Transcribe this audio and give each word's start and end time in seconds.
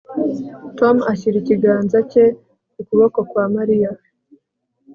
Tom 0.79 0.95
ashyira 1.11 1.35
ikiganza 1.39 1.97
cye 2.11 2.25
ku 2.73 2.81
kuboko 2.87 3.17
kwa 3.29 3.43
Mariya 3.55 3.91